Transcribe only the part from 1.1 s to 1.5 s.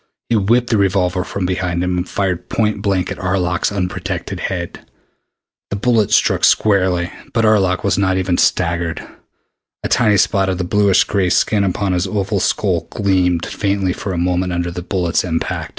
from